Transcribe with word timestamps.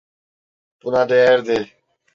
Buna 0.83 1.09
değerdi. 1.09 1.69